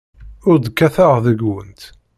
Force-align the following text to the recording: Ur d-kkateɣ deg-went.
Ur 0.49 0.57
d-kkateɣ 0.59 1.13
deg-went. 1.25 1.81